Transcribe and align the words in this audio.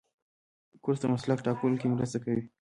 کورس 0.83 0.99
د 1.01 1.05
مسلک 1.13 1.39
ټاکلو 1.45 1.79
کې 1.79 1.87
مرسته 1.93 2.17
کوي. 2.23 2.43